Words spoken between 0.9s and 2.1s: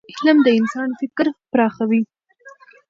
فکر پراخوي.